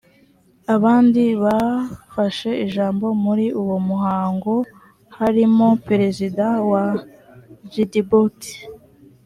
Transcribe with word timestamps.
abandi 0.75 1.23
bafashe 1.43 2.49
ijambo 2.65 3.05
muri 3.23 3.45
uwo 3.61 3.77
muhango 3.87 4.53
harimo 5.17 5.67
perezida 5.87 6.45
wa 6.71 6.85
djibouti 7.75 8.53